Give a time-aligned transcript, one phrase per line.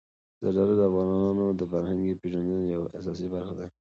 [0.43, 3.65] زردالو د افغانانو د فرهنګي پیژندنې یوه اساسي برخه ده.